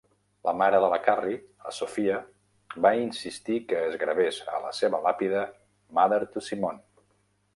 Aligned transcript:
La 0.47 0.51
mare 0.59 0.77
de 0.83 0.87
la 0.93 0.97
Carrie, 1.07 1.35
la 1.65 1.73
Sophia, 1.79 2.15
va 2.85 2.93
insistir 3.01 3.59
que 3.73 3.83
es 3.89 3.97
gravés 4.05 4.41
a 4.55 4.61
la 4.65 4.71
seva 4.79 5.01
làpida 5.09 5.43
"mother 5.99 6.21
to 6.37 6.43
Simone". 6.49 6.83